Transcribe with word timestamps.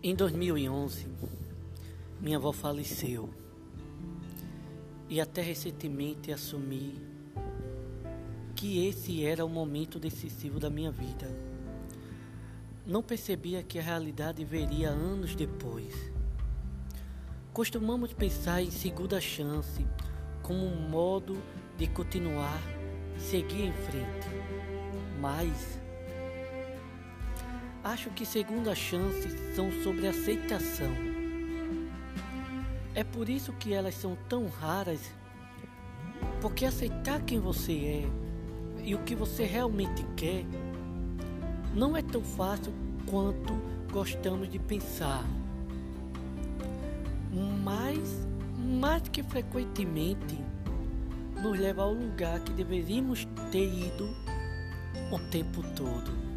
Em 0.00 0.14
2011, 0.14 1.08
minha 2.20 2.36
avó 2.36 2.52
faleceu 2.52 3.28
e 5.08 5.20
até 5.20 5.42
recentemente 5.42 6.30
assumi 6.30 6.94
que 8.54 8.86
esse 8.86 9.24
era 9.24 9.44
o 9.44 9.48
momento 9.48 9.98
decisivo 9.98 10.60
da 10.60 10.70
minha 10.70 10.92
vida. 10.92 11.26
Não 12.86 13.02
percebia 13.02 13.60
que 13.64 13.76
a 13.76 13.82
realidade 13.82 14.44
veria 14.44 14.88
anos 14.88 15.34
depois. 15.34 16.12
Costumamos 17.52 18.12
pensar 18.12 18.62
em 18.62 18.70
segunda 18.70 19.20
chance 19.20 19.84
como 20.44 20.64
um 20.64 20.88
modo 20.88 21.42
de 21.76 21.88
continuar 21.88 22.62
seguir 23.18 23.62
em 23.62 23.72
frente, 23.72 24.28
mas 25.20 25.80
acho 27.82 28.10
que 28.10 28.26
segunda 28.26 28.74
chances 28.74 29.54
são 29.54 29.70
sobre 29.82 30.06
aceitação. 30.06 30.90
É 32.94 33.04
por 33.04 33.28
isso 33.28 33.52
que 33.52 33.72
elas 33.72 33.94
são 33.94 34.16
tão 34.28 34.46
raras, 34.48 35.00
porque 36.40 36.64
aceitar 36.64 37.22
quem 37.22 37.38
você 37.38 37.72
é 37.72 38.08
e 38.84 38.94
o 38.94 38.98
que 38.98 39.14
você 39.14 39.44
realmente 39.44 40.04
quer 40.16 40.44
não 41.74 41.96
é 41.96 42.02
tão 42.02 42.22
fácil 42.22 42.72
quanto 43.06 43.54
gostamos 43.92 44.50
de 44.50 44.58
pensar. 44.58 45.24
Mas, 47.62 48.26
mais 48.56 49.02
que 49.08 49.22
frequentemente, 49.22 50.38
nos 51.40 51.58
leva 51.58 51.82
ao 51.82 51.92
lugar 51.92 52.40
que 52.40 52.52
deveríamos 52.52 53.28
ter 53.52 53.66
ido 53.66 54.08
o 55.12 55.18
tempo 55.30 55.62
todo. 55.76 56.27